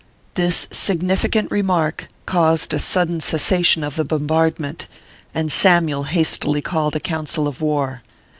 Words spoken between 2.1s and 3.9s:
caused a sudden cessation